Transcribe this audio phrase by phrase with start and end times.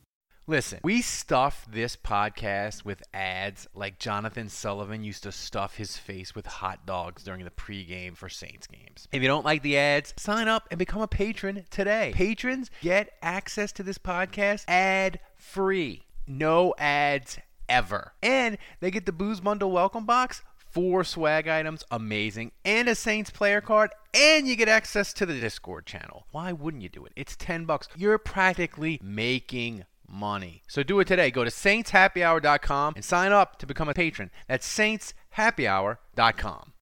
[0.45, 6.35] Listen, we stuff this podcast with ads like Jonathan Sullivan used to stuff his face
[6.35, 9.07] with hot dogs during the pregame for Saints games.
[9.11, 12.11] If you don't like the ads, sign up and become a patron today.
[12.13, 16.03] Patrons get access to this podcast ad free.
[16.27, 18.13] No ads ever.
[18.21, 20.43] And they get the Booze Bundle welcome box
[20.75, 25.39] four swag items, amazing, and a Saints player card, and you get access to the
[25.39, 26.25] Discord channel.
[26.31, 27.13] Why wouldn't you do it?
[27.15, 27.87] It's 10 bucks.
[27.95, 30.63] You're practically making money.
[30.67, 31.31] So do it today.
[31.31, 34.31] Go to saintshappyhour.com and sign up to become a patron.
[34.49, 36.73] That's saintshappyhour.com.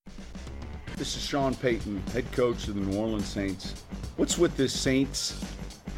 [0.98, 3.84] This is Sean Payton, head coach of the New Orleans Saints.
[4.16, 5.40] What's with this Saints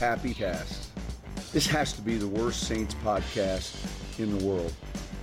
[0.01, 0.89] Happy Cast?
[1.53, 3.73] This has to be the worst Saints podcast
[4.19, 4.73] in the world.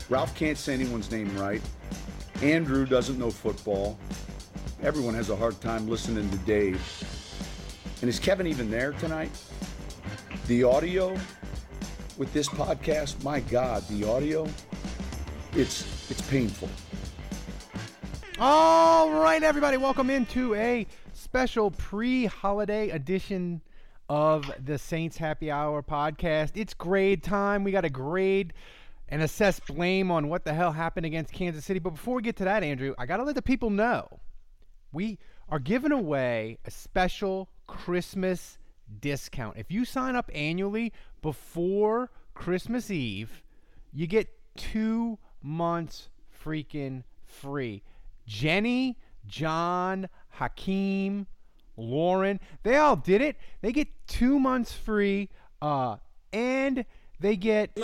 [0.09, 1.61] Ralph can't say anyone's name right.
[2.43, 3.97] Andrew doesn't know football.
[4.83, 6.83] Everyone has a hard time listening to Dave.
[8.01, 9.31] And is Kevin even there tonight?
[10.49, 11.17] The audio
[12.19, 14.49] with this podcast, my God, the audio,
[15.53, 16.69] it's it's painful.
[18.41, 23.61] All right, everybody, welcome into a special pre-holiday edition
[24.09, 26.57] of the Saints Happy Hour podcast.
[26.57, 27.63] It's grade time.
[27.63, 28.53] We got a grade
[29.13, 31.79] and assess blame on what the hell happened against Kansas City.
[31.79, 34.09] But before we get to that, Andrew, I got to let the people know
[34.91, 35.19] we
[35.51, 38.57] are giving away a special Christmas
[39.01, 39.59] discount.
[39.59, 43.43] If you sign up annually before Christmas Eve,
[43.93, 46.09] you get two months
[46.43, 47.83] freaking free.
[48.27, 48.97] Jenny,
[49.27, 51.27] John, Hakeem,
[51.77, 53.37] Lauren, they all did it.
[53.61, 55.29] They get two months free,
[55.61, 55.97] uh,
[56.33, 56.87] and
[57.23, 57.79] they get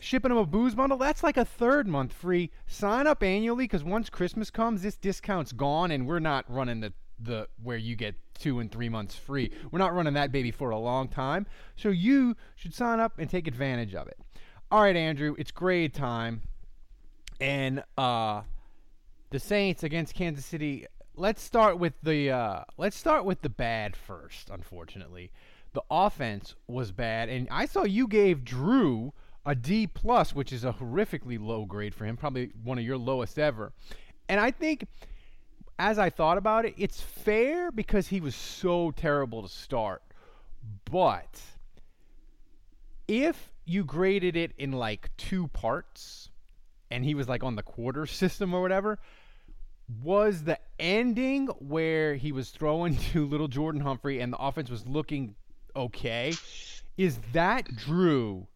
[0.00, 0.98] shipping them a booze bundle.
[0.98, 2.50] That's like a third month free.
[2.66, 6.92] Sign up annually because once Christmas comes, this discount's gone, and we're not running the
[7.18, 9.50] the where you get two and three months free.
[9.70, 11.46] We're not running that baby for a long time.
[11.76, 14.18] So you should sign up and take advantage of it.
[14.70, 16.42] All right, Andrew, it's grade time,
[17.40, 18.42] and uh,
[19.30, 20.86] the Saints against Kansas City.
[21.16, 24.50] Let's start with the uh, let's start with the bad first.
[24.50, 25.30] Unfortunately,
[25.74, 29.12] the offense was bad, and I saw you gave Drew
[29.44, 32.96] a D plus, which is a horrifically low grade for him, probably one of your
[32.96, 33.72] lowest ever.
[34.28, 34.86] And I think,
[35.78, 40.02] as I thought about it, it's fair because he was so terrible to start.
[40.90, 41.42] But
[43.06, 46.30] if you graded it in like two parts,
[46.90, 48.98] and he was like on the quarter system or whatever,
[50.02, 54.86] was the ending where he was throwing to little Jordan Humphrey and the offense was
[54.86, 55.34] looking
[55.76, 56.32] okay.
[56.96, 58.46] Is that Drew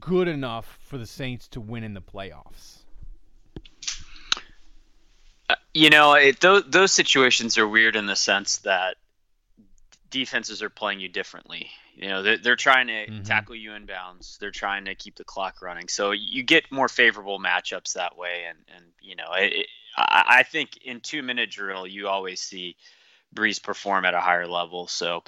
[0.00, 2.80] good enough for the Saints to win in the playoffs?
[5.48, 8.96] Uh, you know, it, those, those situations are weird in the sense that
[10.10, 11.70] defenses are playing you differently.
[11.96, 13.22] You know, they're, they're trying to mm-hmm.
[13.22, 14.38] tackle you in bounds.
[14.40, 15.88] They're trying to keep the clock running.
[15.88, 18.44] So you get more favorable matchups that way.
[18.48, 22.76] And, and you know, it, I, I think in two minute drill, you always see
[23.34, 24.86] Brees perform at a higher level.
[24.86, 25.24] So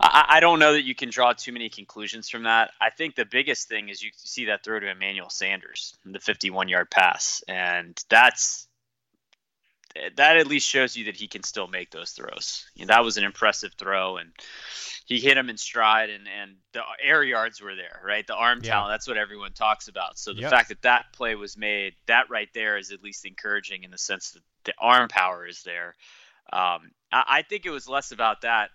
[0.00, 2.72] I, I, don't know that you can draw too many conclusions from that.
[2.80, 6.68] I think the biggest thing is you see that throw to Emmanuel Sanders, the 51
[6.68, 7.42] yard pass.
[7.48, 8.66] And that's
[10.16, 12.66] that at least shows you that he can still make those throws.
[12.74, 14.32] You know, that was an impressive throw, and
[15.06, 18.26] he hit him in stride, and and the air yards were there, right?
[18.26, 18.72] The arm yeah.
[18.72, 20.18] talent, that's what everyone talks about.
[20.18, 20.50] So the yep.
[20.50, 23.98] fact that that play was made, that right there is at least encouraging in the
[23.98, 25.94] sense that the arm power is there.
[26.52, 28.70] Um, I, I think it was less about that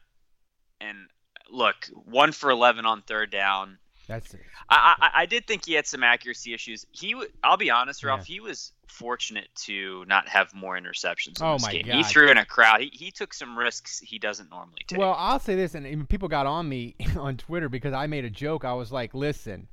[0.81, 0.97] and
[1.49, 3.77] look, one for eleven on third down.
[4.07, 4.41] That's it.
[4.69, 6.85] I, I, I did think he had some accuracy issues.
[6.91, 8.27] He, I'll be honest, Ralph.
[8.27, 8.33] Yeah.
[8.35, 11.39] He was fortunate to not have more interceptions.
[11.39, 11.85] In oh this my game.
[11.87, 11.95] god!
[11.95, 12.81] He threw in a crowd.
[12.81, 14.99] He, he took some risks he doesn't normally take.
[14.99, 18.25] Well, I'll say this, and even people got on me on Twitter because I made
[18.25, 18.65] a joke.
[18.65, 19.67] I was like, "Listen,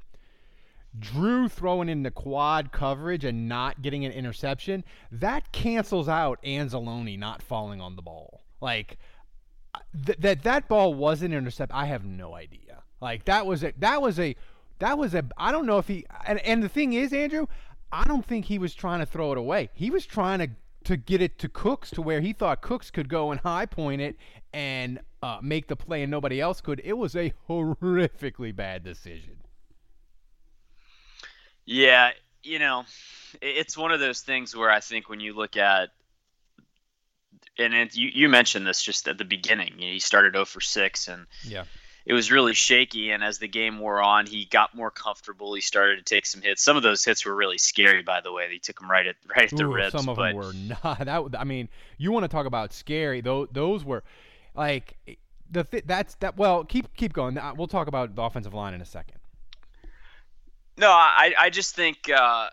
[0.99, 7.19] Drew throwing in the quad coverage and not getting an interception that cancels out Anzalone
[7.19, 8.43] not falling on the ball.
[8.61, 8.99] Like."
[10.07, 12.83] Th- that that ball wasn't intercept, I have no idea.
[13.01, 14.35] Like that was a that was a
[14.79, 17.47] that was a I don't know if he and and the thing is, Andrew,
[17.93, 19.71] I don't think he was trying to throw it away.
[19.75, 20.49] He was trying to
[20.85, 24.01] to get it to Cooks to where he thought Cooks could go and high point
[24.01, 24.17] it
[24.53, 26.81] and uh, make the play and nobody else could.
[26.85, 29.39] It was a horrifically bad decision.
[31.67, 32.13] Yeah,
[32.43, 32.85] you know,
[33.43, 35.91] it's one of those things where I think when you look at
[37.59, 39.75] and it, you you mentioned this just at the beginning.
[39.79, 41.65] You know, he started 0 for 6 and yeah.
[42.09, 45.53] It was really shaky, and as the game wore on, he got more comfortable.
[45.53, 46.63] He started to take some hits.
[46.63, 48.49] Some of those hits were really scary, by the way.
[48.49, 49.93] They took him right at right at the Ooh, ribs.
[49.93, 50.99] Some of but, them were not.
[51.05, 51.69] That I mean,
[51.99, 53.21] you want to talk about scary?
[53.21, 54.05] Those those were
[54.55, 54.97] like
[55.51, 56.39] the th- that's that.
[56.39, 57.39] Well, keep keep going.
[57.59, 59.19] We'll talk about the offensive line in a second.
[60.79, 62.49] No, I I just think uh,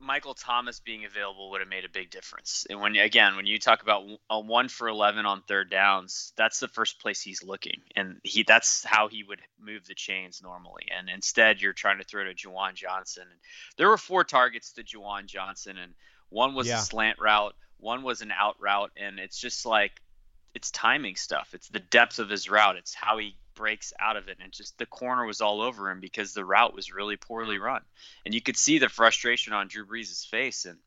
[0.00, 2.66] Michael Thomas being available would have made a big difference.
[2.70, 6.58] And when again, when you talk about a one for eleven on third downs, that's
[6.58, 10.86] the first place he's looking, and he that's how he would move the chains normally.
[10.96, 13.24] And instead, you're trying to throw to Juwan Johnson.
[13.30, 13.40] And
[13.76, 15.92] there were four targets to Juwan Johnson, and
[16.30, 16.78] one was Yeah.
[16.78, 20.00] a slant route, one was an out route, and it's just like
[20.54, 21.50] it's timing stuff.
[21.52, 22.76] It's the depth of his route.
[22.76, 26.00] It's how he breaks out of it, and just the corner was all over him
[26.00, 27.82] because the route was really poorly run
[28.24, 30.64] and you could see the frustration on Drew Brees' face.
[30.64, 30.78] And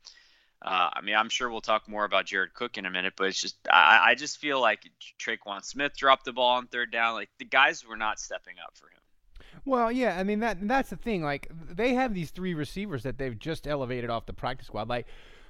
[0.61, 3.27] uh, I mean, I'm sure we'll talk more about Jared Cook in a minute, but
[3.27, 4.89] it's just I, I just feel like
[5.19, 7.15] Tre'Quan Smith dropped the ball on third down.
[7.15, 9.61] Like the guys were not stepping up for him.
[9.65, 11.23] Well, yeah, I mean that that's the thing.
[11.23, 14.89] Like they have these three receivers that they've just elevated off the practice squad.
[14.89, 15.07] Like,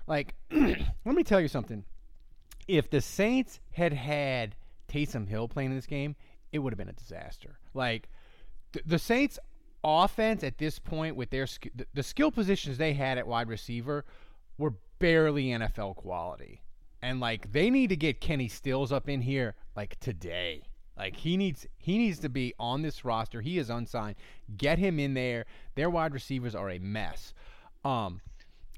[0.07, 1.83] like let me tell you something.
[2.67, 4.55] If the Saints had had
[4.87, 6.15] Taysom Hill playing in this game,
[6.51, 7.57] it would have been a disaster.
[7.73, 8.09] Like
[8.71, 9.39] the, the Saints
[9.83, 13.49] offense at this point with their sk- the, the skill positions they had at wide
[13.49, 14.05] receiver
[14.57, 16.61] were barely NFL quality.
[17.01, 20.63] And like they need to get Kenny Stills up in here like today.
[20.97, 23.41] Like he needs he needs to be on this roster.
[23.41, 24.15] He is unsigned.
[24.55, 25.45] Get him in there.
[25.75, 27.33] Their wide receivers are a mess.
[27.83, 28.21] Um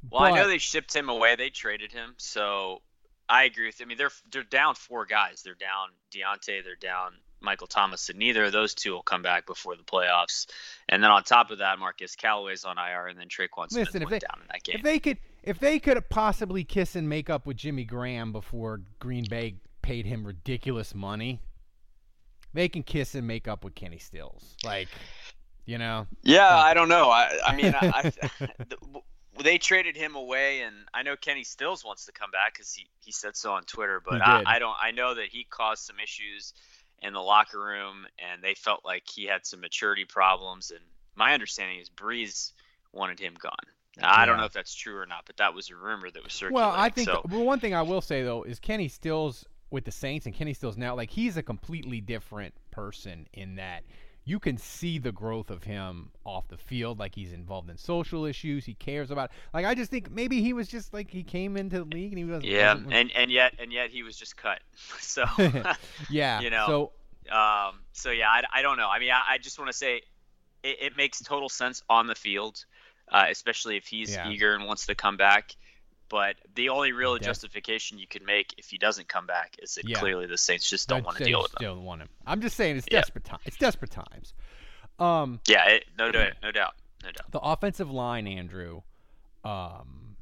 [0.09, 1.35] Well, I know they shipped him away.
[1.35, 2.81] They traded him, so
[3.27, 3.81] I agree with.
[3.81, 5.41] I mean, they're they're down four guys.
[5.43, 6.63] They're down Deonte.
[6.63, 10.47] They're down Michael Thomas, and neither of those two will come back before the playoffs.
[10.89, 14.01] And then on top of that, Marquez Callaway's on IR, and then Tre'Quan Smith Listen,
[14.03, 14.75] if went they- down in that game.
[14.77, 18.81] If they could, if they could possibly kiss and make up with Jimmy Graham before
[18.99, 21.39] Green Bay paid him ridiculous money,
[22.53, 24.55] they can kiss and make up with Kenny Stills.
[24.63, 24.87] Like,
[25.65, 27.09] you know, Yeah, I don't know.
[27.09, 28.01] I, I mean, I, I,
[28.69, 28.77] the,
[29.43, 32.87] they traded him away, and I know Kenny Stills wants to come back because he,
[33.03, 34.01] he said so on Twitter.
[34.03, 34.43] But I.
[34.45, 34.75] I don't.
[34.81, 36.53] I know that he caused some issues
[37.01, 40.71] in the locker room, and they felt like he had some maturity problems.
[40.71, 40.79] And
[41.15, 42.51] my understanding is Brees
[42.93, 43.51] wanted him gone.
[43.97, 46.23] Now, I don't know if that's true or not, but that was a rumor that
[46.23, 46.55] was circulating.
[46.55, 47.21] Well, I think so.
[47.29, 50.53] well, one thing I will say though is Kenny Stills with the Saints and Kenny
[50.53, 53.83] Stills now, like he's a completely different person in that
[54.27, 56.97] you can see the growth of him off the field.
[56.99, 58.65] Like he's involved in social issues.
[58.65, 59.31] He cares about.
[59.53, 62.17] Like I just think maybe he was just like he came into the league and
[62.17, 64.59] he was yeah, wasn't- and and yet and yet he was just cut.
[64.99, 65.25] So
[66.09, 66.39] yeah.
[66.41, 66.91] you know, So
[67.35, 68.89] Um, so yeah, I, I don't know.
[68.89, 70.01] I mean, I, I just want to say
[70.63, 72.65] it, it makes total sense on the field,
[73.11, 74.29] uh, especially if he's Yeah.
[74.29, 75.55] eager and wants to come back.
[76.15, 79.83] But the only real justification you can make if he doesn't come back is that
[79.83, 79.99] Yeah.
[79.99, 81.57] clearly the Saints just don't want to deal with him.
[81.57, 82.07] Still want him.
[82.25, 82.99] I'm just saying it's Yeah.
[83.01, 83.39] desperate time.
[83.43, 84.33] It's desperate times.
[84.97, 86.73] Um, Yeah, it, no doubt, no doubt,
[87.03, 87.31] no doubt.
[87.33, 88.83] the offensive line, Andrew,
[89.43, 90.15] um,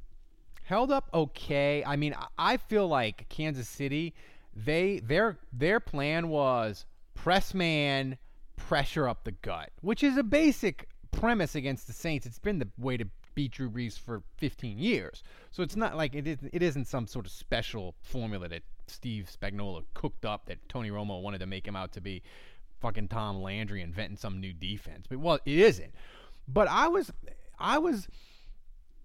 [0.63, 1.83] held up okay.
[1.85, 4.15] I mean, I- I feel like Kansas City,
[4.55, 8.17] they their their plan was press man,
[8.55, 12.25] pressure up the gut, which is a basic premise against the Saints.
[12.25, 15.23] It's been the way to beat Drew Brees for 15 years.
[15.51, 19.29] So it's not like it isn't, it isn't some sort of special formula that Steve
[19.31, 22.21] Spagnuolo cooked up that Tony Romo wanted to make him out to be
[22.79, 25.05] fucking Tom Landry inventing some new defense.
[25.09, 25.93] But well, it isn't.
[26.47, 27.11] But I was
[27.57, 28.07] I was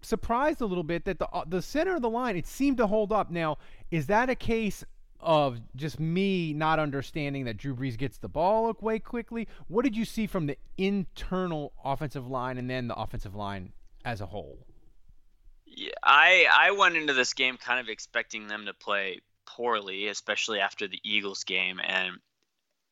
[0.02, 2.86] surprised a little bit that the uh, the center of the line it seemed to
[2.86, 3.30] hold up.
[3.30, 3.58] Now,
[3.90, 4.84] is that a case
[5.20, 9.48] of just me not understanding that Drew Brees gets the ball away quickly?
[9.68, 13.72] What did you see from the internal offensive line and then the offensive line
[14.04, 14.58] as a whole?
[15.66, 20.60] Yeah, I I went into this game kind of expecting them to play poorly, especially
[20.60, 22.18] after the Eagles game, and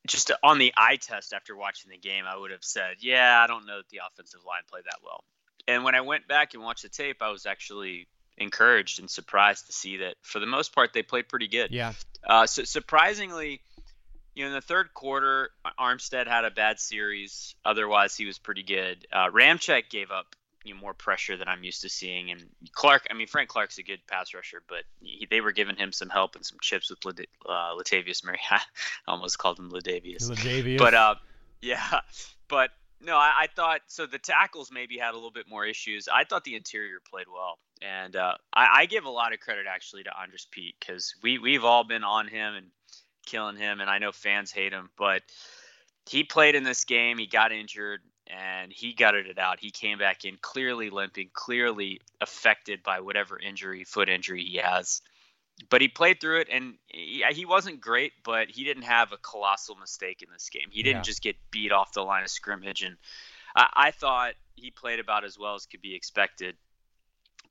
[0.07, 3.47] just on the eye test after watching the game, I would have said, yeah, I
[3.47, 5.23] don't know that the offensive line played that well.
[5.67, 9.65] And when I went back and watched the tape, I was actually encouraged and surprised
[9.65, 11.71] to see that for the most part they played pretty good.
[11.71, 11.93] Yeah,
[12.25, 13.61] Uh, so surprisingly,
[14.33, 17.55] you know, in the third quarter, Armstead had a bad series.
[17.65, 19.05] Otherwise, he was pretty good.
[19.11, 20.36] Uh, Ramczyk gave up
[20.67, 23.07] you know, more pressure than I'm used to seeing, and Clark.
[23.09, 26.09] I mean, Frank Clark's a good pass rusher, but he, they were giving him some
[26.09, 28.39] help and some chips with uh, Latavius Murray.
[28.51, 28.61] I
[29.07, 30.29] almost called him Ladavius.
[30.29, 30.77] Ladavius.
[30.77, 31.15] But uh,
[31.61, 32.01] yeah,
[32.47, 32.71] but
[33.01, 34.05] no, I, I, thought so.
[34.05, 36.07] The tackles maybe had a little bit more issues.
[36.11, 39.65] I thought the interior played well, and uh, I, I, give a lot of credit
[39.69, 42.67] actually to Andrus Peat because we we've all been on him and
[43.25, 45.21] killing him, and I know fans hate him, but
[46.09, 47.17] he played in this game.
[47.17, 49.59] He got injured and he gutted it out.
[49.59, 55.01] He came back in clearly limping, clearly affected by whatever injury, foot injury he has.
[55.69, 59.17] But he played through it, and he, he wasn't great, but he didn't have a
[59.17, 60.67] colossal mistake in this game.
[60.69, 61.03] He didn't yeah.
[61.03, 62.97] just get beat off the line of scrimmage, and
[63.55, 66.55] I, I thought he played about as well as could be expected,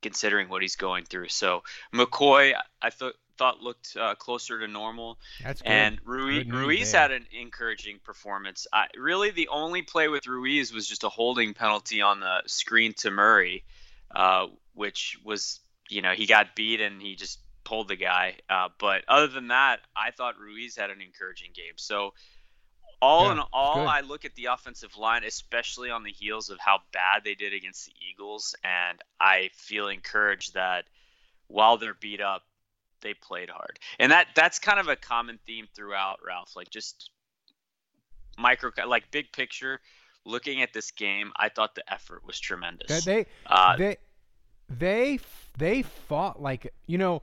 [0.07, 1.27] considering what he's going through.
[1.27, 5.19] So McCoy, I thought thought looked uh, closer to normal.
[5.43, 5.69] That's good.
[5.69, 8.67] And Ruiz, good Ruiz had an encouraging performance.
[8.71, 12.93] I, really, the only play with Ruiz was just a holding penalty on the screen
[12.99, 13.65] to Murray,
[14.15, 15.59] uh, which was,
[15.89, 18.37] you know, he got beat and he just pulled the guy.
[18.49, 21.73] Uh, but other than that, I thought Ruiz had an encouraging game.
[21.75, 22.13] So
[23.01, 26.57] all yeah, in all, I look at the offensive line, especially on the heels of
[26.59, 30.85] how bad they did against the Eagles, and I feel encouraged that
[31.47, 32.43] while they're beat up,
[33.01, 36.55] they played hard, and that that's kind of a common theme throughout, Ralph.
[36.55, 37.11] Like just
[38.37, 39.79] micro, like big picture,
[40.25, 43.05] looking at this game, I thought the effort was tremendous.
[43.05, 43.97] They uh, they
[44.69, 45.19] they
[45.57, 47.21] they fought like you know.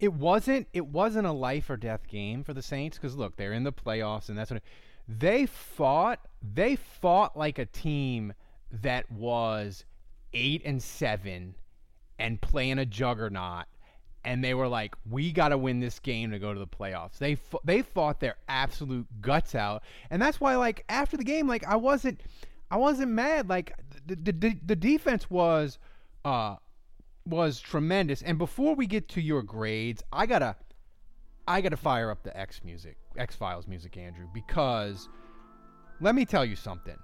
[0.00, 3.52] It wasn't it wasn't a life or death game for the Saints because look they're
[3.52, 4.64] in the playoffs and that's what it,
[5.08, 8.32] they fought they fought like a team
[8.70, 9.84] that was
[10.32, 11.54] eight and seven
[12.18, 13.66] and playing a juggernaut
[14.24, 17.18] and they were like, "We got to win this game to go to the playoffs."
[17.18, 21.66] They they fought their absolute guts out, and that's why, like after the game, like
[21.66, 22.20] I wasn't,
[22.70, 23.48] I wasn't mad.
[23.48, 23.74] Like
[24.06, 25.78] the the, the defense was,
[26.24, 26.56] uh,
[27.26, 28.22] was tremendous.
[28.22, 30.56] And before we get to your grades, I gotta,
[31.46, 35.08] I gotta fire up the X music, X Files music, Andrew, because
[36.00, 36.96] let me tell you something.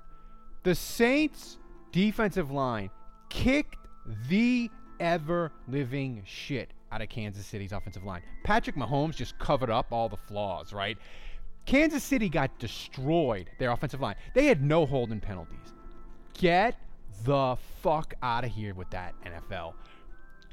[0.63, 1.59] The Saints
[1.93, 2.91] defensive line
[3.29, 3.77] kicked
[4.29, 8.23] the ever living shit out of Kansas City's offensive line.
[8.45, 10.99] Patrick Mahomes just covered up all the flaws, right?
[11.67, 14.17] Kansas City got destroyed, their offensive line.
[14.35, 15.73] They had no holding penalties.
[16.35, 16.77] Get
[17.25, 19.75] the fuck out of here with that, NFL.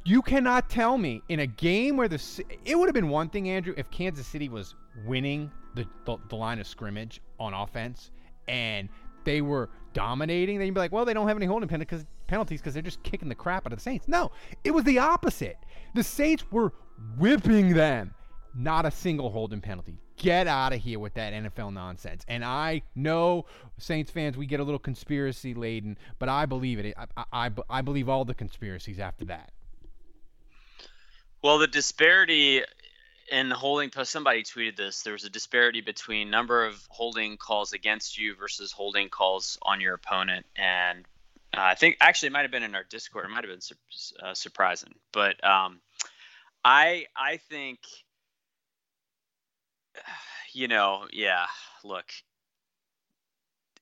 [0.07, 2.17] You cannot tell me in a game where the
[2.63, 4.73] it would have been one thing, Andrew, if Kansas City was
[5.05, 8.11] winning the, the, the line of scrimmage on offense
[8.47, 8.87] and
[9.25, 12.73] they were dominating, then you'd be like, well, they don't have any holding penalties because
[12.73, 14.07] they're just kicking the crap out of the Saints.
[14.07, 14.31] No,
[14.63, 15.57] it was the opposite.
[15.93, 16.71] The Saints were
[17.17, 18.13] whipping them.
[18.55, 19.99] Not a single holding penalty.
[20.15, 22.23] Get out of here with that NFL nonsense.
[22.29, 23.45] And I know
[23.77, 26.95] Saints fans, we get a little conspiracy laden, but I believe it.
[26.97, 29.51] I, I, I believe all the conspiracies after that.
[31.43, 32.63] Well, the disparity
[33.31, 38.17] in holding somebody tweeted this there was a disparity between number of holding calls against
[38.17, 40.45] you versus holding calls on your opponent.
[40.55, 41.05] And
[41.55, 43.25] uh, i think actually it might have been in our discord.
[43.25, 43.75] It might have been su-
[44.23, 44.93] uh, surprising.
[45.11, 45.79] But um,
[46.63, 47.79] i i think
[50.53, 51.45] you know yeah
[51.83, 52.05] look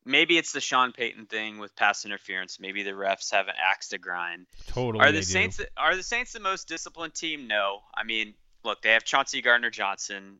[0.06, 2.60] maybe it's the Sean Payton thing with pass interference.
[2.60, 4.46] Maybe the refs have an axe to grind.
[4.68, 5.04] Totally.
[5.04, 5.66] Are the Saints do.
[5.76, 7.48] are the Saints the most disciplined team?
[7.48, 7.80] No.
[7.96, 10.38] I mean, look, they have Chauncey Gardner Johnson.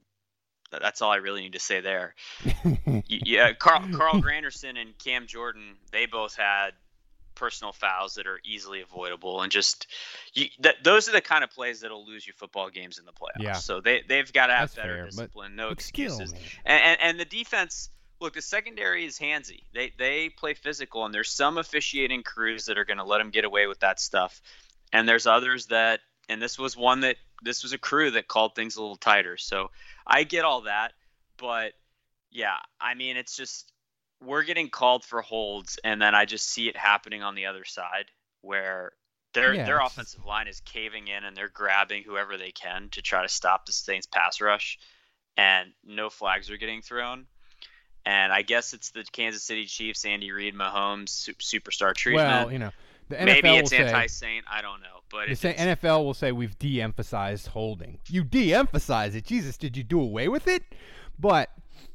[0.72, 2.15] That's all I really need to say there.
[3.07, 6.72] yeah, Carl, Carl Granderson and Cam Jordan, they both had
[7.36, 9.88] personal fouls that are easily avoidable, and just
[10.34, 13.12] you, th- those are the kind of plays that'll lose you football games in the
[13.12, 13.43] playoffs.
[13.43, 13.53] Yeah.
[13.53, 16.29] So they they've got to have That's better fair, discipline, no excuses.
[16.29, 17.89] Skill, and, and and the defense.
[18.22, 19.63] Look, the secondary is handsy.
[19.74, 23.29] They they play physical, and there's some officiating crews that are going to let them
[23.29, 24.41] get away with that stuff,
[24.93, 28.55] and there's others that and this was one that this was a crew that called
[28.55, 29.38] things a little tighter.
[29.38, 29.72] So
[30.07, 30.93] I get all that,
[31.38, 31.74] but
[32.31, 33.72] yeah, I mean it's just
[34.24, 37.65] we're getting called for holds, and then I just see it happening on the other
[37.65, 38.05] side
[38.41, 38.93] where
[39.34, 43.01] their yeah, their offensive line is caving in and they're grabbing whoever they can to
[43.01, 44.79] try to stop the Saints pass rush,
[45.38, 47.27] and no flags are getting thrown.
[48.05, 52.27] And I guess it's the Kansas City Chiefs, Andy Reid, Mahomes superstar treatment.
[52.27, 52.69] Well, you know,
[53.09, 54.45] the NFL maybe it's anti-saint.
[54.47, 57.97] I don't know, but the NFL will say we've de-emphasized holding.
[58.07, 59.25] You de-emphasize it.
[59.25, 60.62] Jesus, did you do away with it?
[61.17, 61.50] But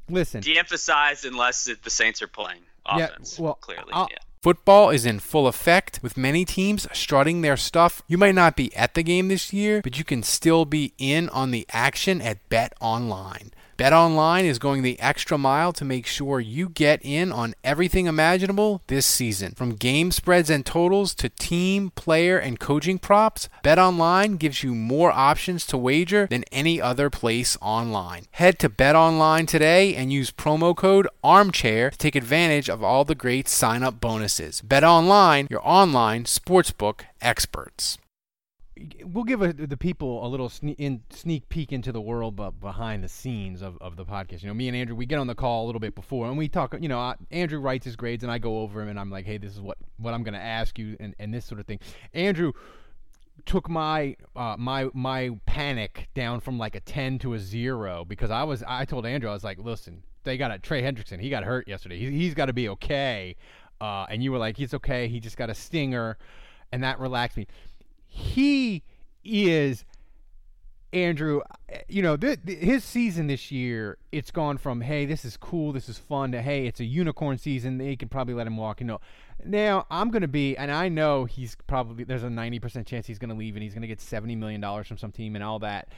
[0.09, 3.39] listen, de-emphasized unless it, the Saints are playing offense.
[3.39, 4.19] Yeah, well, clearly, I'll, yeah.
[4.43, 8.03] Football is in full effect with many teams strutting their stuff.
[8.09, 11.29] You might not be at the game this year, but you can still be in
[11.29, 13.53] on the action at Bet Online.
[13.81, 18.83] BetOnline is going the extra mile to make sure you get in on everything imaginable
[18.89, 19.53] this season.
[19.53, 25.11] From game spreads and totals to team, player, and coaching props, BetOnline gives you more
[25.11, 28.27] options to wager than any other place online.
[28.33, 33.15] Head to BetOnline today and use promo code ARMCHAIR to take advantage of all the
[33.15, 34.61] great sign-up bonuses.
[34.61, 37.97] BetOnline, your online sportsbook experts
[39.05, 42.61] we'll give a, the people a little sne- in, sneak peek into the world but
[42.61, 44.43] behind the scenes of, of the podcast.
[44.43, 46.39] You know, me and Andrew, we get on the call a little bit before and
[46.39, 46.75] we talk.
[46.81, 49.27] You know, I, Andrew writes his grades and I go over him and I'm like,
[49.27, 51.67] hey, this is what what I'm going to ask you and, and this sort of
[51.67, 51.81] thing.
[52.15, 52.53] Andrew
[53.47, 58.31] took my uh, my my panic down from like a 10 to a 0 because
[58.31, 61.31] I was I told Andrew I was like listen they got a Trey Hendrickson he
[61.31, 63.37] got hurt yesterday he, he's got to be okay
[63.81, 66.19] uh, and you were like he's okay he just got a stinger
[66.73, 67.47] and that relaxed me
[68.11, 68.83] he
[69.25, 69.85] is
[70.93, 71.41] Andrew,
[71.89, 75.73] you know, th- th- his season this year, it's gone from, hey, this is cool,
[75.73, 78.81] this is fun, to, hey, it's a unicorn season, they can probably let him walk.
[78.81, 79.01] You know,
[79.45, 83.21] now I'm going to be, and I know he's probably, there's a 90% chance he's
[83.21, 85.61] going to leave and he's going to get $70 million from some team and all
[85.61, 85.89] that.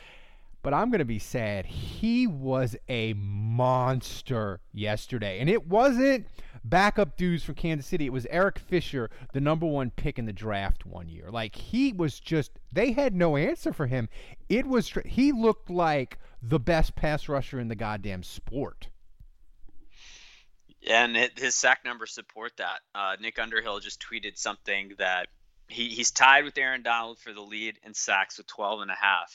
[0.62, 1.66] But I'm going to be sad.
[1.66, 5.40] He was a monster yesterday.
[5.40, 6.26] And it wasn't
[6.64, 8.06] backup dudes from Kansas City.
[8.06, 11.30] It was Eric Fisher, the number one pick in the draft one year.
[11.30, 14.08] Like he was just they had no answer for him.
[14.48, 18.88] It was he looked like the best pass rusher in the goddamn sport.
[20.88, 22.80] And it, his sack numbers support that.
[22.94, 25.28] Uh, Nick Underhill just tweeted something that
[25.68, 28.96] he, he's tied with Aaron Donald for the lead in sacks with 12 and a
[29.00, 29.32] half.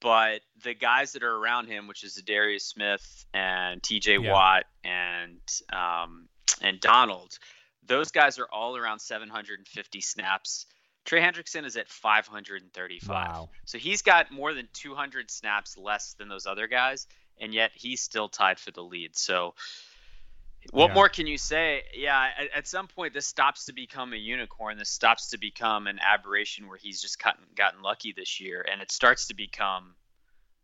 [0.00, 4.18] But the guys that are around him, which is Darius Smith and T.J.
[4.18, 4.32] Yeah.
[4.32, 5.40] Watt and
[5.72, 6.28] um,
[6.62, 7.38] and Donald,
[7.86, 10.66] those guys are all around 750 snaps.
[11.04, 13.08] Trey Hendrickson is at 535.
[13.08, 13.48] Wow.
[13.64, 17.06] So he's got more than 200 snaps less than those other guys,
[17.38, 19.16] and yet he's still tied for the lead.
[19.16, 19.54] So
[20.72, 20.94] what yeah.
[20.94, 21.82] more can you say?
[21.94, 24.78] Yeah, at, at, some point this stops to become a unicorn.
[24.78, 28.82] This stops to become an aberration where he's just gotten gotten lucky this year, and
[28.82, 29.94] it starts to become,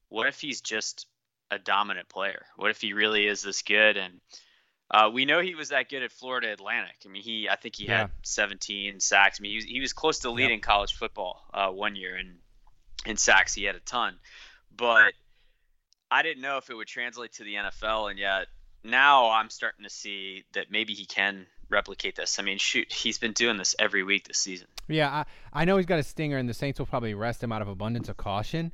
[0.09, 1.07] what if he's just
[1.51, 2.45] a dominant player?
[2.57, 3.97] What if he really is this good?
[3.97, 4.21] And
[4.91, 6.97] uh, we know he was that good at Florida Atlantic.
[7.05, 8.03] I mean, he I think he yeah.
[8.03, 9.39] had 17 sacks.
[9.41, 10.63] I mean, he was, he was close to leading yep.
[10.63, 12.37] college football uh, one year, and
[13.07, 14.17] in sacks he had a ton.
[14.77, 15.15] But
[16.11, 18.47] I didn't know if it would translate to the NFL, and yet
[18.87, 22.39] now I'm starting to see that maybe he can replicate this.
[22.39, 24.69] I mean, shoot, he's been doing this every week this season.
[24.89, 27.53] Yeah, I, I know he's got a stinger, and the Saints will probably rest him
[27.53, 28.73] out of abundance of caution.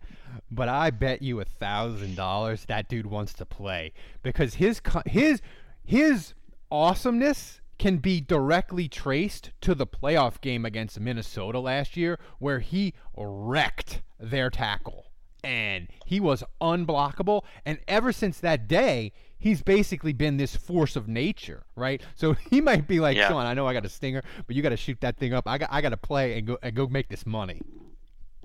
[0.50, 5.40] But I bet you a thousand dollars that dude wants to play because his his
[5.84, 6.34] his
[6.70, 12.94] awesomeness can be directly traced to the playoff game against Minnesota last year, where he
[13.16, 15.06] wrecked their tackle.
[15.44, 17.42] And he was unblockable.
[17.64, 22.00] And ever since that day, he's basically been this force of nature, right?
[22.14, 23.28] So he might be like, yeah.
[23.28, 25.48] Sean, I know I got a stinger, but you got to shoot that thing up.
[25.48, 27.60] I got, I got to play and go and go make this money.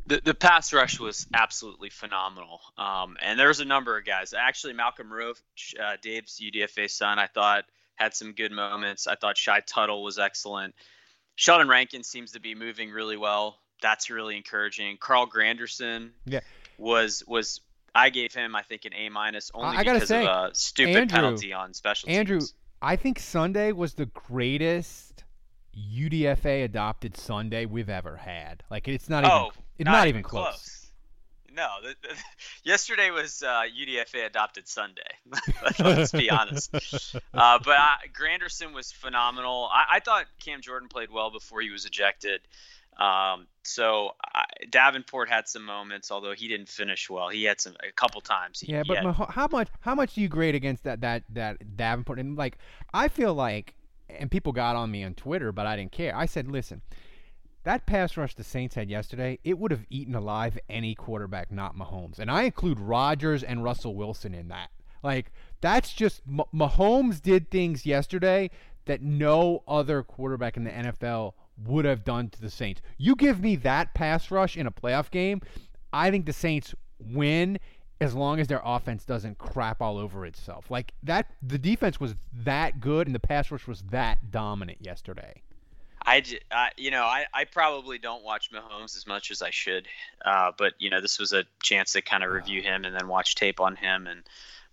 [0.07, 2.62] The, the pass rush was absolutely phenomenal.
[2.77, 4.33] Um, and there was a number of guys.
[4.33, 9.05] Actually, Malcolm Roach, uh, Dave's UDFA son, I thought had some good moments.
[9.07, 10.75] I thought Shy Tuttle was excellent.
[11.36, 13.60] Sheldon Rankin seems to be moving really well.
[13.81, 14.97] That's really encouraging.
[14.97, 16.39] Carl Granderson yeah.
[16.77, 17.61] Was was
[17.93, 20.95] I gave him I think an A minus only I because say, of a stupid
[20.95, 22.17] Andrew, penalty on special teams.
[22.17, 22.41] Andrew,
[22.81, 25.23] I think Sunday was the greatest
[25.75, 28.63] UDFA adopted Sunday we've ever had.
[28.69, 30.45] Like it's not oh, even it's not, not even close.
[30.45, 30.87] close.
[31.57, 32.15] No, the, the,
[32.63, 35.01] yesterday was uh, UDFA adopted Sunday.
[35.79, 36.75] Let's be honest.
[37.33, 39.69] Uh, but I, Granderson was phenomenal.
[39.71, 42.41] I, I, thought Cam Jordan played well before he was ejected.
[42.97, 47.29] Um, so I, Davenport had some moments, although he didn't finish well.
[47.29, 48.60] He had some a couple times.
[48.60, 51.77] He, yeah, but had, how much how much do you grade against that that that
[51.77, 52.19] Davenport?
[52.19, 52.57] And like,
[52.93, 53.75] I feel like,
[54.10, 56.15] and people got on me on Twitter, but I didn't care.
[56.15, 56.81] I said, listen
[57.67, 61.75] that pass rush the Saints had yesterday, it would have eaten alive any quarterback, not
[61.75, 62.17] Mahomes.
[62.17, 64.69] And I include Rodgers and Russell Wilson in that.
[65.03, 68.51] Like, that's just Mahomes did things yesterday
[68.86, 71.33] that no other quarterback in the NFL
[71.65, 72.82] would have done to the Saints.
[72.98, 75.41] You give me that pass rush in a playoff game,
[75.91, 77.60] I think the Saints win
[78.00, 80.70] as long as their offense doesn't crap all over itself.
[80.70, 85.41] Like that the defense was that good and the pass rush was that dominant yesterday.
[86.06, 89.88] I, uh, you know, I, I probably don't watch Mahomes as much as I should,
[90.24, 93.10] uh, but you know, this was a chance to kind of review him and then
[93.10, 94.08] watch tape on him.
[94.08, 94.24] And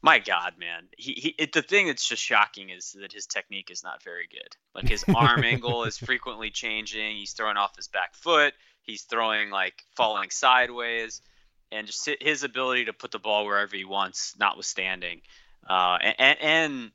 [0.04, 3.70] my God, man, he, he it, the thing that's just shocking is that his technique
[3.70, 4.54] is not very good.
[4.74, 7.16] Like his arm angle is frequently changing.
[7.16, 8.52] He's throwing off his back foot.
[8.82, 11.22] He's throwing like falling sideways,
[11.72, 15.22] and just his ability to put the ball wherever he wants, notwithstanding,
[15.70, 16.90] uh, and, and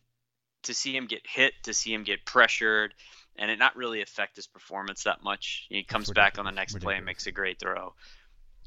[0.63, 2.93] to see him get hit, to see him get pressured,
[3.35, 5.65] and it not really affect his performance that much.
[5.69, 6.93] He comes back on the next ridiculous.
[6.93, 7.95] play and makes a great throw.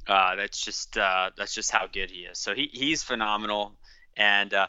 [0.09, 2.41] Uh, that's just uh, that's just how good he is.
[2.41, 3.77] So he, he's phenomenal,
[4.17, 4.67] and uh,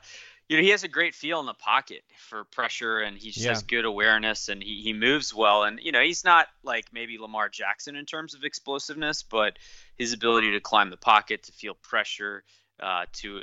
[0.48, 3.46] you know he has a great feel in the pocket for pressure, and he just
[3.46, 3.52] yeah.
[3.52, 5.64] has good awareness, and he, he moves well.
[5.64, 9.58] And you know he's not like maybe Lamar Jackson in terms of explosiveness, but
[9.98, 12.44] his ability to climb the pocket, to feel pressure,
[12.82, 13.42] uh, to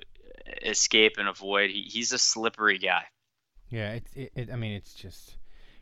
[0.62, 3.04] escape and avoid, he, he's a slippery guy.
[3.68, 5.36] Yeah, it, it, it I mean it's just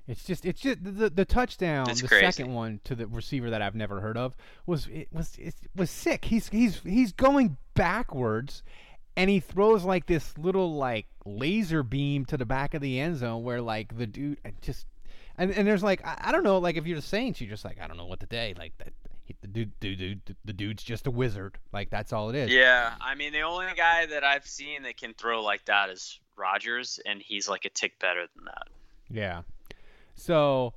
[0.07, 2.27] it's just it's just the the touchdown, it's the crazy.
[2.27, 4.35] second one to the receiver that I've never heard of
[4.67, 6.27] was it was it was sick.
[6.27, 8.63] He's he's he's going backwards
[9.19, 13.19] and he throws like this little like laser beam to the back of the end
[13.19, 14.87] zone where like the dude just
[15.37, 17.65] and, and there's like I, I don't know like if you're the Saints you're just
[17.65, 18.93] like I don't know what to say like that
[19.43, 21.59] the dude, dude, dude, the dude's just a wizard.
[21.71, 22.51] Like that's all it is.
[22.51, 26.19] Yeah, I mean the only guy that I've seen that can throw like that is
[26.35, 28.69] Rodgers, and he's like a tick better than that.
[29.11, 29.43] Yeah,
[30.19, 30.75] so,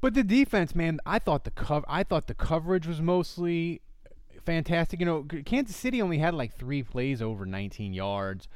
[0.00, 3.80] but the defense, man, I thought the cover, I thought the coverage was mostly
[4.44, 5.00] fantastic.
[5.00, 8.48] You know, Kansas City only had like three plays over 19 yards.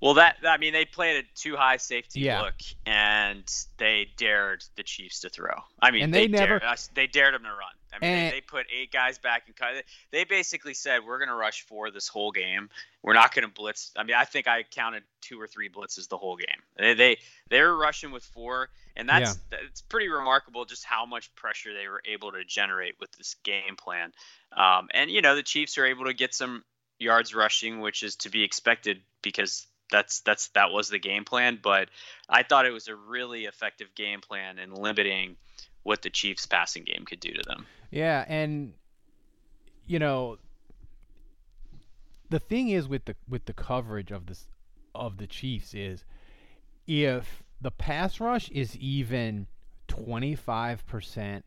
[0.00, 2.40] Well, that I mean, they played a too high safety yeah.
[2.40, 2.54] look,
[2.86, 3.44] and
[3.76, 5.54] they dared the Chiefs to throw.
[5.80, 7.74] I mean, and they, they never dared, they dared them to run.
[7.92, 9.84] I mean, they, they, put eight guys back and cut.
[10.10, 12.70] They basically said we're going to rush four this whole game.
[13.02, 13.90] We're not going to blitz.
[13.96, 16.62] I mean, I think I counted two or three blitzes the whole game.
[16.78, 17.18] They they
[17.50, 19.58] they were rushing with four, and that's yeah.
[19.68, 23.76] it's pretty remarkable just how much pressure they were able to generate with this game
[23.76, 24.12] plan.
[24.56, 26.64] Um, and you know, the Chiefs are able to get some
[26.98, 31.58] yards rushing, which is to be expected because that's that's that was the game plan.
[31.62, 31.88] But
[32.28, 35.36] I thought it was a really effective game plan in limiting
[35.82, 37.66] what the Chiefs passing game could do to them.
[37.90, 38.74] Yeah, and
[39.86, 40.38] you know
[42.28, 44.46] the thing is with the with the coverage of this
[44.94, 46.04] of the Chiefs is
[46.86, 49.46] if the pass rush is even
[49.88, 51.42] 25%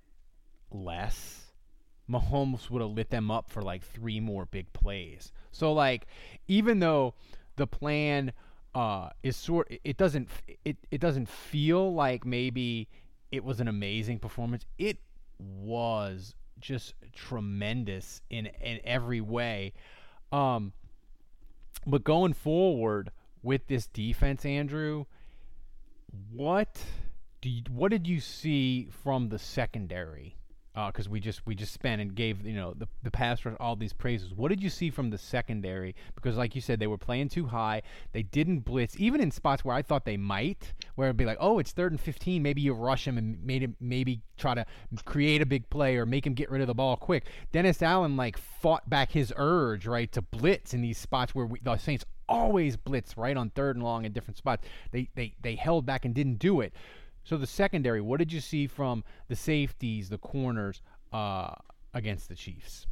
[0.72, 1.54] less,
[2.10, 5.32] Mahomes would have lit them up for like three more big plays.
[5.52, 6.06] So like
[6.48, 7.16] even though
[7.56, 8.32] the plan
[8.76, 10.30] uh, is sort it doesn't
[10.66, 12.88] it, it doesn't feel like maybe
[13.32, 14.66] it was an amazing performance.
[14.78, 14.98] It
[15.40, 19.74] was just tremendous in in every way.
[20.32, 20.74] Um,
[21.86, 23.12] but going forward
[23.44, 25.06] with this defense, Andrew,
[26.32, 26.82] what
[27.42, 30.38] do you, what did you see from the secondary?
[30.74, 33.56] Because uh, we just we just spent and gave you know the the pass rush
[33.60, 34.34] all these praises.
[34.34, 35.96] What did you see from the secondary?
[36.16, 37.84] Because like you said, they were playing too high.
[38.12, 41.38] They didn't blitz even in spots where I thought they might, where it'd be like,
[41.40, 42.42] oh, it's third and fifteen.
[42.42, 44.66] Maybe you rush him and made him maybe try to
[45.06, 47.26] create a big play or make him get rid of the ball quick.
[47.52, 51.60] Dennis Allen like fought back his urge right to blitz in these spots where we,
[51.60, 54.66] the Saints always blitz right on third and long in different spots.
[54.92, 56.74] They they they held back and didn't do it.
[57.24, 60.82] So the secondary, what did you see from the safeties, the corners
[61.12, 61.54] uh,
[61.94, 62.86] against the Chiefs?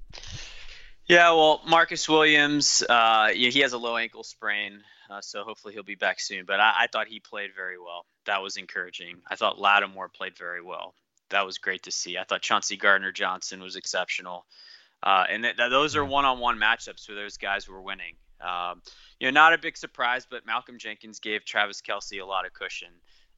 [1.08, 5.84] Yeah, well, Marcus Williams, uh, he has a low ankle sprain, uh, so hopefully he'll
[5.84, 6.46] be back soon.
[6.46, 8.06] But I, I, thought he played very well.
[8.26, 9.18] That was encouraging.
[9.30, 10.94] I thought Lattimore played very well.
[11.30, 12.18] That was great to see.
[12.18, 14.46] I thought Chauncey Gardner Johnson was exceptional.
[15.04, 18.16] Uh, and th- th- those are one-on-one matchups where those guys were winning.
[18.40, 18.82] Um,
[19.20, 22.54] you know, not a big surprise, but Malcolm Jenkins gave Travis Kelce a lot of
[22.54, 22.90] cushion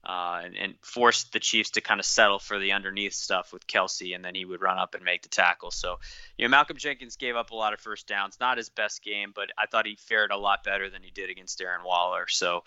[0.06, 3.66] uh, and, and, forced the Chiefs to kind of settle for the underneath stuff with
[3.68, 5.72] Kelce, and then he would run up and make the tackle.
[5.72, 6.00] So,
[6.38, 8.38] you know, Malcolm Jenkins gave up a lot of first downs.
[8.40, 11.30] Not his best game, but I thought he fared a lot better than he did
[11.30, 12.28] against Darren Waller.
[12.28, 12.66] So,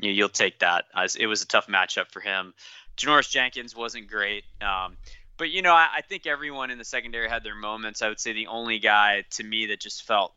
[0.00, 0.86] you know, you'll take that.
[0.94, 2.54] As it was a tough matchup for him.
[2.96, 4.44] Janoris Jenkins wasn't great.
[4.62, 4.96] Um,
[5.36, 8.02] but you know, I, I think everyone in the secondary had their moments.
[8.02, 10.34] I would say the only guy to me that just felt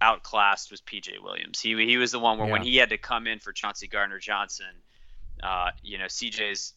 [0.00, 1.60] outclassed was PJ Williams.
[1.60, 2.52] He he was the one where yeah.
[2.52, 4.66] when he had to come in for Chauncey Gardner Johnson
[5.42, 6.74] uh, you know, CJ's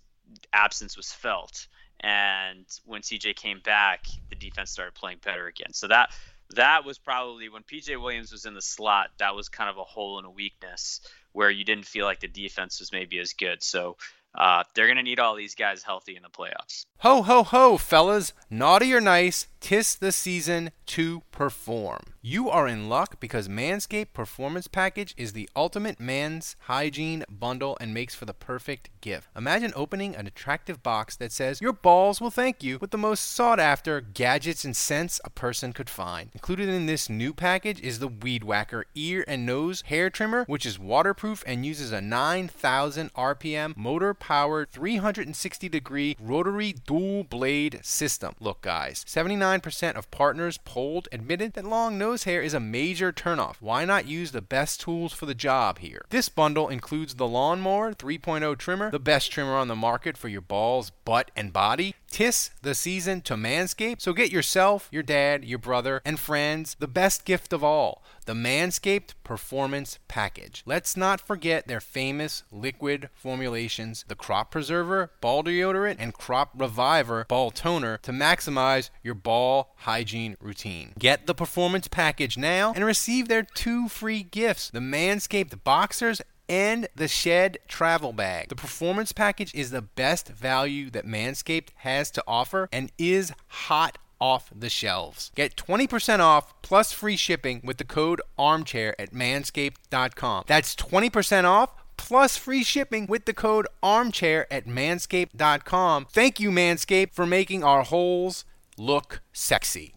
[0.52, 1.68] absence was felt.
[2.00, 5.74] And when CJ came back, the defense started playing better again.
[5.74, 6.12] So that
[6.56, 9.84] that was probably when PJ Williams was in the slot, that was kind of a
[9.84, 13.64] hole and a weakness where you didn't feel like the defense was maybe as good.
[13.64, 13.98] So
[14.36, 16.86] uh, they're going to need all these guys healthy in the playoffs.
[17.00, 18.34] Ho, ho, ho, fellas.
[18.50, 22.13] Naughty or nice, tis the season to perform.
[22.26, 27.94] You are in luck because Manscaped Performance Package is the ultimate man's hygiene bundle and
[27.94, 29.28] makes for the perfect gift.
[29.36, 33.34] Imagine opening an attractive box that says, Your balls will thank you with the most
[33.34, 36.30] sought after gadgets and scents a person could find.
[36.34, 40.66] Included in this new package is the Weed Whacker ear and nose hair trimmer, which
[40.66, 48.34] is waterproof and uses a 9,000 RPM motor powered 360 degree rotary dual blade system.
[48.40, 53.12] Look, guys, 79% of partners polled admitted that long nose nose hair is a major
[53.12, 53.56] turnoff.
[53.60, 56.06] Why not use the best tools for the job here?
[56.12, 60.42] This bundle includes the Lawnmower 3.0 trimmer, the best trimmer on the market for your
[60.42, 61.96] balls, butt, and body.
[62.14, 66.88] Tis the season to manscape, so get yourself, your dad, your brother, and friends the
[66.88, 70.64] best gift of all the Manscaped Performance Package.
[70.66, 77.26] Let's not forget their famous liquid formulations the Crop Preserver, Ball Deodorant, and Crop Reviver
[77.28, 80.94] Ball Toner to maximize your ball hygiene routine.
[80.98, 86.22] Get the Performance Package now and receive their two free gifts the Manscaped Boxers
[86.54, 88.50] and the Shed Travel Bag.
[88.50, 93.98] The performance package is the best value that Manscaped has to offer and is hot
[94.22, 95.32] off the shelves.
[95.34, 100.44] Get 20% off plus free shipping with the code armchair at manscaped.com.
[100.46, 106.06] That's 20% off plus free shipping with the code armchair at manscaped.com.
[106.12, 108.46] Thank you, Manscaped, for making our holes
[108.78, 109.96] look sexy.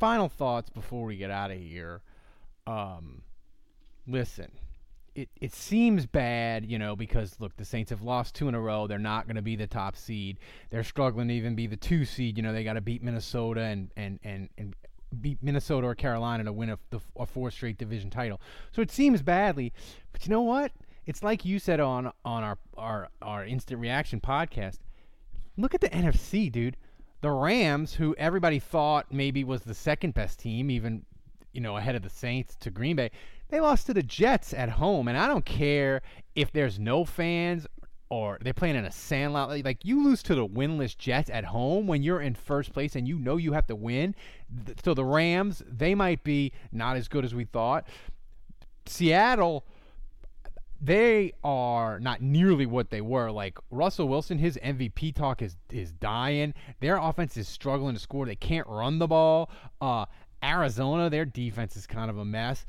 [0.00, 2.02] Final thoughts before we get out of here.
[2.66, 3.22] Um,
[4.08, 4.50] listen,
[5.14, 8.60] it, it seems bad, you know, because look, the Saints have lost two in a
[8.60, 8.86] row.
[8.86, 10.38] They're not going to be the top seed.
[10.70, 12.36] They're struggling to even be the two seed.
[12.36, 14.74] You know, they got to beat Minnesota and and and and
[15.20, 16.78] beat Minnesota or Carolina to win a,
[17.18, 18.40] a four straight division title.
[18.70, 19.72] So it seems badly,
[20.12, 20.72] but you know what?
[21.06, 24.78] It's like you said on on our our our instant reaction podcast.
[25.56, 26.76] Look at the NFC, dude.
[27.20, 31.04] The Rams, who everybody thought maybe was the second best team, even
[31.52, 33.10] you know ahead of the Saints to Green Bay
[33.50, 36.02] they lost to the Jets at home, and I don't care
[36.34, 37.66] if there's no fans
[38.08, 39.64] or they're playing in a sandlot.
[39.64, 43.06] Like you lose to the winless Jets at home when you're in first place and
[43.06, 44.14] you know you have to win.
[44.84, 47.86] So the Rams, they might be not as good as we thought.
[48.86, 49.64] Seattle,
[50.80, 53.30] they are not nearly what they were.
[53.30, 56.52] Like Russell Wilson, his MVP talk is is dying.
[56.80, 58.26] Their offense is struggling to score.
[58.26, 59.50] They can't run the ball.
[59.80, 60.06] Uh,
[60.42, 62.64] Arizona, their defense is kind of a mess.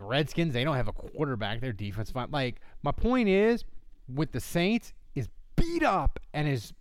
[0.00, 1.60] The Redskins, they don't have a quarterback.
[1.60, 2.30] Their defense fine.
[2.30, 3.64] Like my point is,
[4.08, 6.72] with the Saints, is beat up, and as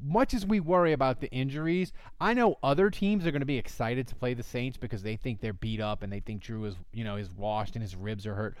[0.00, 3.58] much as we worry about the injuries, I know other teams are going to be
[3.58, 6.66] excited to play the Saints because they think they're beat up and they think Drew
[6.66, 8.56] is, you know, is washed and his ribs are hurt.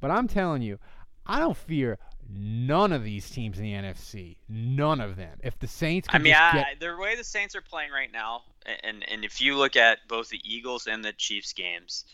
[0.00, 0.78] But I'm telling you,
[1.26, 4.36] I don't fear none of these teams in the NFC.
[4.48, 5.38] None of them.
[5.42, 6.80] If the Saints, I mean, I, get...
[6.80, 8.44] the way the Saints are playing right now,
[8.82, 12.06] and and if you look at both the Eagles and the Chiefs games,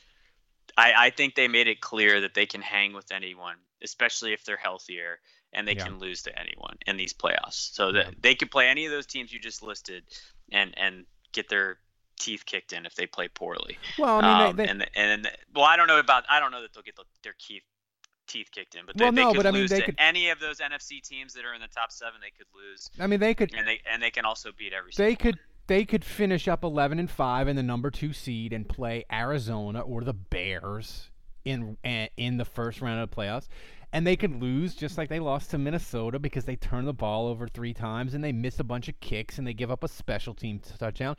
[0.77, 4.45] I, I think they made it clear that they can hang with anyone, especially if
[4.45, 5.21] they're healthier,
[5.53, 5.85] and they yeah.
[5.85, 7.73] can lose to anyone in these playoffs.
[7.75, 8.13] So that yeah.
[8.21, 10.05] they could play any of those teams you just listed,
[10.51, 11.79] and and get their
[12.19, 13.79] teeth kicked in if they play poorly.
[13.99, 14.71] Well, I mean, um, they, they...
[14.71, 17.35] and and well, I don't know about I don't know that they'll get the, their
[17.39, 17.63] teeth
[18.27, 19.85] teeth kicked in, but they, well, no, they could but, I mean, lose they to
[19.87, 19.97] could...
[19.99, 22.21] any of those NFC teams that are in the top seven.
[22.21, 22.91] They could lose.
[22.99, 24.93] I mean, they could, and they and they can also beat every.
[24.97, 25.37] They could.
[25.37, 29.05] One they could finish up 11 and 5 in the number 2 seed and play
[29.11, 31.11] Arizona or the Bears
[31.45, 33.49] in eh, in the first round of the playoffs,
[33.93, 37.29] and they could lose just like they lost to Minnesota because they turn the ball
[37.29, 39.89] over three times and they miss a bunch of kicks and they give up a
[39.89, 41.17] special team touchdown.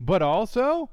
[0.00, 0.90] But also,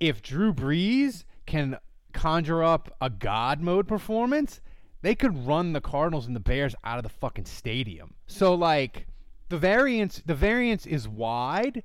[0.00, 1.78] if Drew Brees can
[2.12, 4.60] conjure up a God mode performance,
[5.02, 8.14] they could run the Cardinals and the Bears out of the fucking stadium.
[8.26, 9.06] So like
[9.48, 11.82] the variance the variance is wide,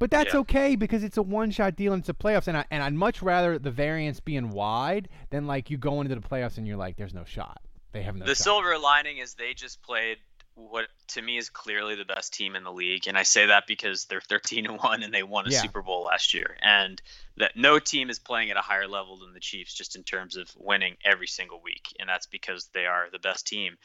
[0.00, 0.40] but that's yeah.
[0.40, 3.22] okay because it's a one-shot deal and it's a playoffs, and I and I'd much
[3.22, 6.96] rather the variance being wide than like you go into the playoffs and you're like,
[6.96, 7.60] there's no shot.
[7.92, 8.24] They have no.
[8.24, 8.44] The shot.
[8.44, 10.16] silver lining is they just played
[10.54, 13.66] what to me is clearly the best team in the league, and I say that
[13.66, 15.60] because they're 13 and one and they won a yeah.
[15.60, 17.00] Super Bowl last year, and
[17.36, 20.36] that no team is playing at a higher level than the Chiefs just in terms
[20.36, 23.76] of winning every single week, and that's because they are the best team.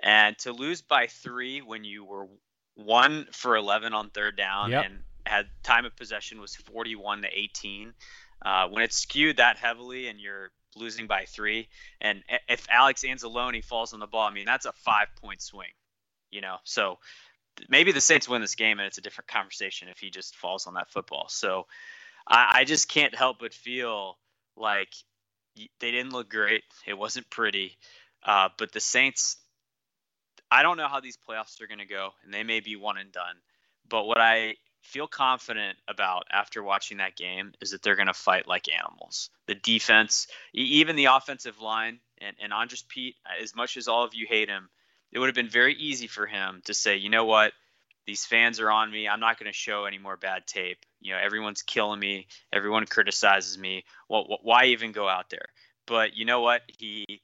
[0.00, 2.26] And to lose by three when you were
[2.74, 4.84] one for 11 on third down yep.
[4.84, 7.94] and had time of possession was 41 to 18.
[8.44, 11.68] Uh, when it's skewed that heavily and you're losing by three,
[12.00, 15.70] and if Alex Anzalone falls on the ball, I mean that's a five point swing,
[16.30, 16.56] you know.
[16.64, 16.98] So
[17.68, 20.66] maybe the Saints win this game, and it's a different conversation if he just falls
[20.66, 21.26] on that football.
[21.28, 21.66] So
[22.26, 24.18] I, I just can't help but feel
[24.56, 24.92] like
[25.56, 26.64] they didn't look great.
[26.86, 27.76] It wasn't pretty,
[28.24, 29.36] uh, but the Saints.
[30.50, 32.98] I don't know how these playoffs are going to go, and they may be one
[32.98, 33.34] and done.
[33.88, 34.54] But what I
[34.84, 39.30] feel confident about after watching that game is that they're going to fight like animals.
[39.46, 44.04] The defense, even the offensive line, and, and Andrus Peat, uh, as much as all
[44.04, 44.68] of you hate him,
[45.12, 47.52] it would have been very easy for him to say, you know what,
[48.06, 49.08] these fans are on me.
[49.08, 50.78] I'm not going to show any more bad tape.
[51.00, 52.26] You know, everyone's killing me.
[52.52, 53.84] Everyone criticizes me.
[54.08, 55.46] Well, why even go out there?
[55.86, 56.62] But you know what?
[56.78, 57.22] He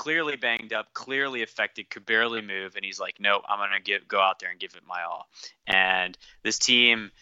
[0.00, 4.08] clearly banged up, clearly affected, could barely move, and he's like, "No, I'm gonna give
[4.08, 5.28] go out there and give it my all."
[5.66, 7.12] And this team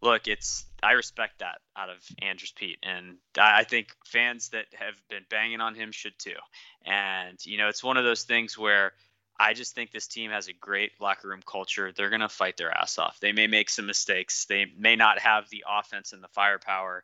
[0.00, 4.94] look, it's I respect that out of Andrus Peat, and I think fans that have
[5.08, 6.36] been banging on him should too.
[6.82, 8.92] And you know, it's one of those things where
[9.40, 11.90] I just think this team has a great locker room culture.
[11.90, 13.18] They're to fight their ass off.
[13.18, 14.44] They may make some mistakes.
[14.44, 17.02] They may not have the offense and the firepower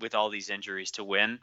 [0.00, 1.38] with all these injuries to win,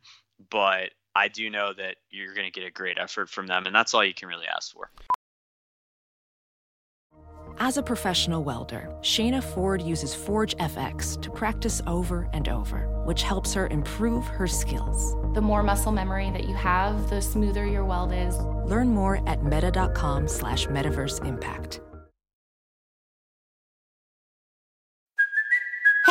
[0.49, 3.75] but I do know that you're going to get a great effort from them, and
[3.75, 4.89] that's all you can really ask for.
[7.59, 13.21] As a professional welder, Shayna Ford uses Forge FX to practice over and over, which
[13.21, 15.15] helps her improve her skills.
[15.35, 18.35] The more muscle memory that you have, the smoother your weld is.
[18.65, 21.81] Learn more at meta.com slash metaverse impact.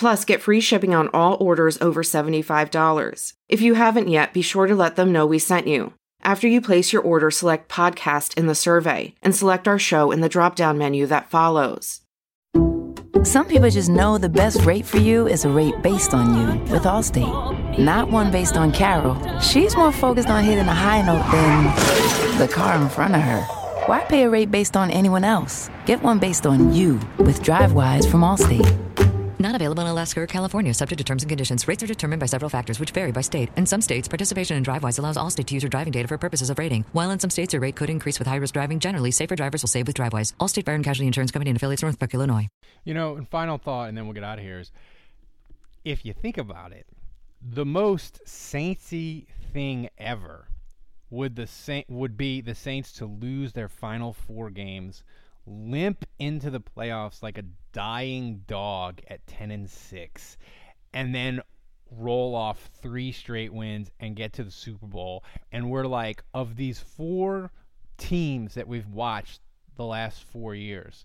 [0.00, 3.34] Plus, get free shipping on all orders over $75.
[3.50, 5.92] If you haven't yet, be sure to let them know we sent you.
[6.22, 10.22] After you place your order, select podcast in the survey and select our show in
[10.22, 12.00] the drop down menu that follows.
[13.24, 16.72] Some people just know the best rate for you is a rate based on you
[16.72, 19.18] with Allstate, not one based on Carol.
[19.40, 23.42] She's more focused on hitting a high note than the car in front of her.
[23.84, 25.68] Why pay a rate based on anyone else?
[25.84, 28.89] Get one based on you with DriveWise from Allstate.
[29.40, 31.66] Not available in Alaska or California, subject to terms and conditions.
[31.66, 33.48] Rates are determined by several factors, which vary by state.
[33.56, 36.50] In some states, participation in DriveWise allows Allstate to use your driving data for purposes
[36.50, 36.84] of rating.
[36.92, 38.78] While in some states, your rate could increase with high-risk driving.
[38.78, 40.34] Generally, safer drivers will save with DriveWise.
[40.34, 42.48] Allstate Fire and Casualty Insurance Company and affiliates, Northbrook, Illinois.
[42.84, 44.72] You know, and final thought, and then we'll get out of here is,
[45.86, 46.86] if you think about it,
[47.40, 50.48] the most saintsy thing ever
[51.08, 55.02] would the Saint would be the Saints to lose their final four games
[55.46, 60.38] limp into the playoffs like a dying dog at 10 and 6
[60.92, 61.40] and then
[61.90, 66.56] roll off three straight wins and get to the Super Bowl and we're like of
[66.56, 67.50] these four
[67.98, 69.40] teams that we've watched
[69.76, 71.04] the last 4 years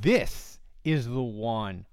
[0.00, 1.86] this is the one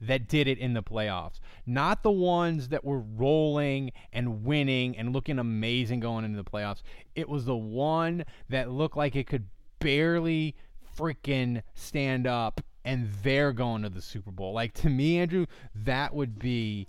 [0.00, 1.40] that did it in the playoffs.
[1.66, 6.82] Not the ones that were rolling and winning and looking amazing going into the playoffs.
[7.14, 9.46] It was the one that looked like it could
[9.78, 10.54] barely
[11.00, 14.52] freaking stand up and they're going to the Super Bowl.
[14.52, 15.46] Like to me, Andrew,
[15.84, 16.86] that would be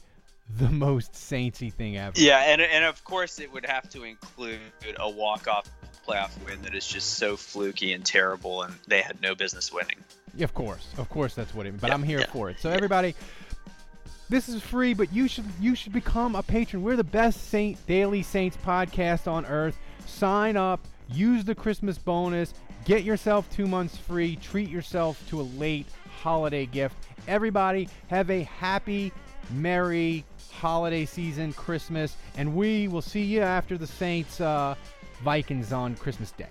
[0.57, 2.19] the most saintsy thing ever.
[2.19, 4.59] Yeah, and and of course it would have to include
[4.97, 5.69] a walk off
[6.07, 9.97] playoff win that is just so fluky and terrible and they had no business winning.
[10.39, 11.79] Of course, of course, that's what it.
[11.79, 12.59] But yeah, I'm here yeah, for it.
[12.59, 12.75] So yeah.
[12.75, 13.15] everybody,
[14.29, 16.83] this is free, but you should you should become a patron.
[16.83, 19.77] We're the best Saint Daily Saints podcast on earth.
[20.05, 22.53] Sign up, use the Christmas bonus,
[22.85, 24.35] get yourself two months free.
[24.37, 25.87] Treat yourself to a late
[26.21, 26.95] holiday gift.
[27.27, 29.11] Everybody, have a happy,
[29.51, 34.75] merry holiday season, Christmas, and we will see you after the Saints uh,
[35.23, 36.47] Vikings on Christmas Day.